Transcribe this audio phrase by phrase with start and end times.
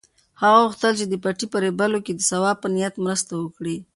[0.41, 3.77] هغه غوښتل چې د پټي په رېبلو کې د ثواب په نیت مرسته وکړي.